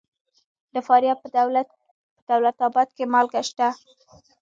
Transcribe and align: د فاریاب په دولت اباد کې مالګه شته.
د 0.73 0.75
فاریاب 0.87 1.17
په 1.23 1.29
دولت 2.31 2.57
اباد 2.67 2.89
کې 2.95 3.05
مالګه 3.13 3.41
شته. 3.49 3.67